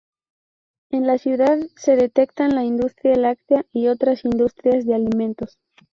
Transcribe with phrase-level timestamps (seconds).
[0.89, 5.59] En la ciudad se destacan la industria láctea y otras industrias de alimentos.